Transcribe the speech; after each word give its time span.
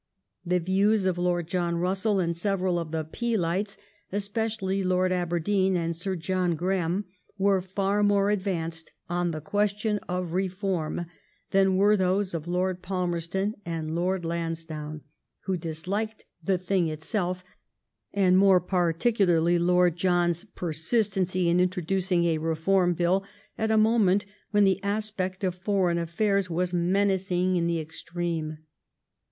The 0.43 0.57
views 0.59 1.05
of 1.05 1.19
Lord 1.19 1.45
John 1.47 1.75
Bussell 1.75 2.19
and 2.19 2.33
seyeral 2.33 2.79
of 2.81 2.89
the 2.89 3.05
Peelites, 3.05 3.77
especially 4.11 4.83
Lord 4.83 5.11
Aberdeen 5.11 5.77
and 5.77 5.95
Sir 5.95 6.15
John 6.15 6.55
Graham, 6.55 7.05
were 7.37 7.61
far 7.61 8.01
more 8.01 8.31
adyanced 8.35 8.89
on 9.11 9.29
the 9.29 9.39
question 9.41 9.99
of 10.09 10.31
Beform 10.31 11.05
than 11.51 11.77
were 11.77 11.95
those 11.95 12.33
of 12.33 12.47
Lord 12.47 12.81
Palmerston 12.81 13.53
and 13.63 13.93
Lord 13.93 14.25
Lansdowne, 14.25 15.01
who 15.41 15.55
disliked 15.55 16.25
the 16.43 16.57
thing 16.57 16.87
itself, 16.87 17.43
and 18.11 18.39
more 18.39 18.59
particularly 18.59 19.59
Lord 19.59 19.97
John's 19.97 20.45
per 20.45 20.71
imitenoy 20.71 21.45
in 21.45 21.59
introdoeing 21.59 22.23
a 22.25 22.39
Beform 22.39 22.95
Bill 22.95 23.23
at 23.55 23.69
a 23.69 23.77
moment 23.77 24.25
when 24.49 24.65
tiie 24.65 24.81
aipect 24.81 25.43
of 25.43 25.53
foreign 25.53 25.99
affairs 25.99 26.49
was 26.49 26.73
menacing 26.73 27.55
in 27.55 27.67
the 27.67 27.79
ez» 27.79 28.03
treme. 28.11 28.57